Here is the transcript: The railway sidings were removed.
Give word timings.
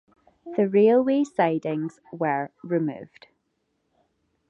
The 0.57 0.67
railway 0.67 1.23
sidings 1.23 1.99
were 2.11 2.49
removed. 2.63 3.27